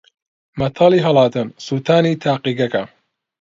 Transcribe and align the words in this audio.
مەتەڵی 0.59 1.05
ھەڵاتن: 1.05 1.47
سووتانی 1.65 2.19
تاقیگەکە 2.23 2.83